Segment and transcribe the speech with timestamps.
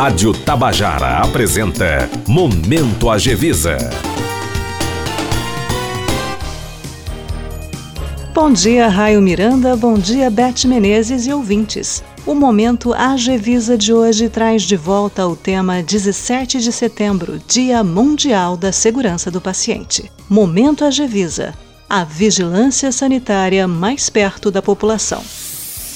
[0.00, 3.76] Rádio Tabajara apresenta Momento Agevisa.
[8.32, 12.04] Bom dia, Raio Miranda, bom dia, Beth Menezes e ouvintes.
[12.24, 18.56] O Momento Agevisa de hoje traz de volta o tema 17 de setembro, Dia Mundial
[18.56, 20.12] da Segurança do Paciente.
[20.30, 21.54] Momento Agevisa,
[21.90, 25.24] a vigilância sanitária mais perto da população.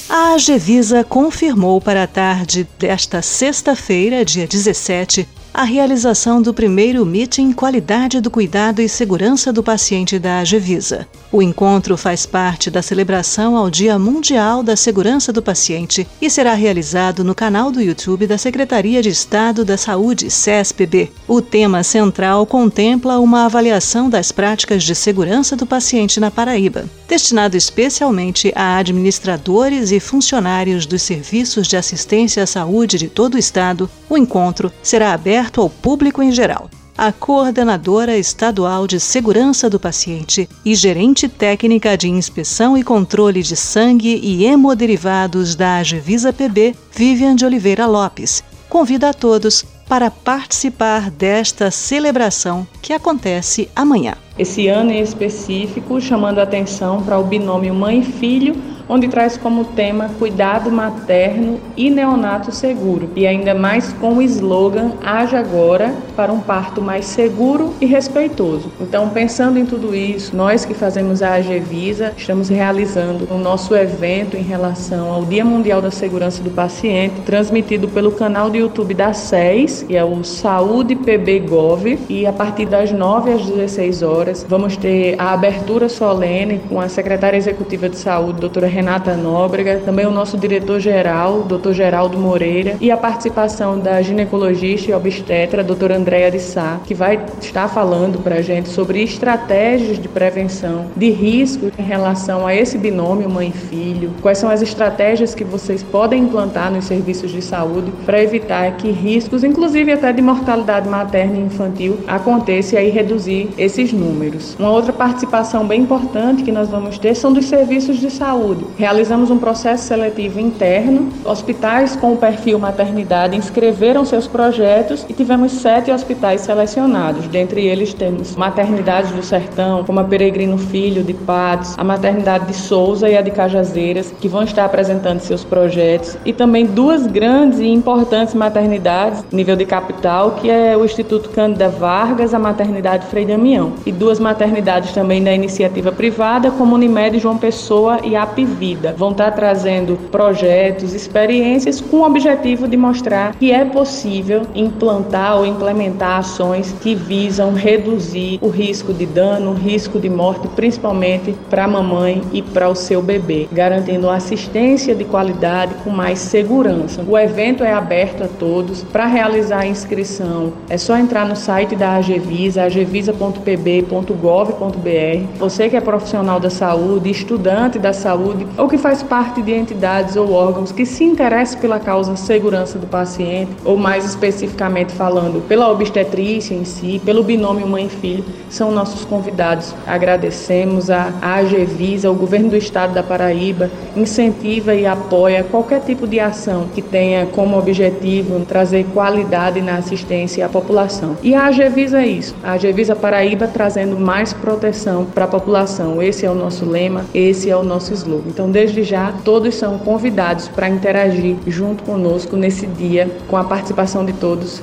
[0.09, 7.53] A Agevisa confirmou para a tarde desta sexta-feira, dia 17, a realização do primeiro meeting
[7.53, 11.07] Qualidade do Cuidado e Segurança do Paciente da Agevisa.
[11.31, 16.55] O encontro faz parte da celebração ao Dia Mundial da Segurança do Paciente e será
[16.55, 21.11] realizado no canal do YouTube da Secretaria de Estado da Saúde, CESPB.
[21.29, 27.57] O tema central contempla uma avaliação das práticas de segurança do paciente na Paraíba, destinado
[27.57, 33.89] especialmente a administradores e funcionários dos serviços de assistência à saúde de todo o estado.
[34.09, 36.71] O encontro será aberto aberto ao público em geral.
[36.97, 43.57] A coordenadora estadual de segurança do paciente e gerente técnica de inspeção e controle de
[43.57, 51.11] sangue e hemoderivados da Agevisa PB, Vivian de Oliveira Lopes, convida a todos para participar
[51.11, 54.15] desta celebração que acontece amanhã.
[54.39, 58.55] Esse ano em específico, chamando a atenção para o binômio mãe-filho
[58.93, 64.93] onde traz como tema cuidado materno e neonato seguro, e ainda mais com o slogan
[65.03, 68.71] Haja Agora para um parto mais seguro e respeitoso.
[68.79, 74.37] Então, pensando em tudo isso, nós que fazemos a AGVISA estamos realizando o nosso evento
[74.37, 79.15] em relação ao Dia Mundial da Segurança do Paciente, transmitido pelo canal do YouTube da
[79.15, 84.47] SES, que é o Saúde PB Gov, e a partir das 9 às 16 horas
[84.47, 88.82] vamos ter a abertura solene com a secretária executiva de saúde, doutora Renata
[89.17, 91.73] Nóbrega, também o nosso diretor-geral, Dr.
[91.73, 97.25] Geraldo Moreira, e a participação da ginecologista e obstetra, doutora Andréa de Sá, que vai
[97.41, 102.77] estar falando para a gente sobre estratégias de prevenção de risco em relação a esse
[102.77, 108.23] binômio mãe-filho, quais são as estratégias que vocês podem implantar nos serviços de saúde para
[108.23, 113.93] evitar que riscos, inclusive até de mortalidade materna e infantil, aconteçam e aí reduzir esses
[113.93, 114.57] números.
[114.59, 119.31] Uma outra participação bem importante que nós vamos ter são dos serviços de saúde Realizamos
[119.31, 121.13] um processo seletivo interno.
[121.25, 127.27] Hospitais com o perfil maternidade inscreveram seus projetos e tivemos sete hospitais selecionados.
[127.29, 132.55] Dentre eles temos Maternidades do Sertão, como a Peregrino Filho de Patos, a Maternidade de
[132.55, 136.17] Souza e a de Cajazeiras, que vão estar apresentando seus projetos.
[136.25, 141.69] E também duas grandes e importantes maternidades, nível de capital, que é o Instituto Cândida
[141.69, 143.75] Vargas, a Maternidade Frei Damião.
[143.85, 148.95] E duas maternidades também da iniciativa privada, como Unimed João Pessoa e a APV vida.
[148.97, 155.47] Vão estar trazendo projetos, experiências com o objetivo de mostrar que é possível implantar ou
[155.47, 161.65] implementar ações que visam reduzir o risco de dano, o risco de morte, principalmente para
[161.65, 167.05] a mamãe e para o seu bebê, garantindo assistência de qualidade com mais segurança.
[167.07, 168.83] O evento é aberto a todos.
[168.85, 175.39] Para realizar a inscrição, é só entrar no site da AGVISA, agvisa.pb.gov.br.
[175.39, 179.53] Você que é profissional da saúde, estudante da saúde, saúde ou que faz parte de
[179.53, 185.47] entidades ou órgãos que se interessam pela causa segurança do paciente, ou mais especificamente falando,
[185.47, 189.75] pela obstetrícia em si, pelo binômio mãe-filho, são nossos convidados.
[189.87, 196.21] Agradecemos a AGVISA, o governo do estado da Paraíba, incentiva e apoia qualquer tipo de
[196.21, 201.17] ação que tenha como objetivo trazer qualidade na assistência à população.
[201.23, 206.03] E a AGVISA é isso, a AGVISA Paraíba trazendo mais proteção para a população.
[206.03, 208.32] Esse é o nosso lema, esse é o nosso slogan.
[208.33, 214.07] Então, desde já, todos são convidados para interagir junto conosco nesse dia, com a participação
[214.07, 214.63] de todos.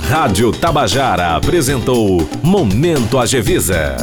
[0.09, 3.97] Rádio Tabajara apresentou Momento Agevisa.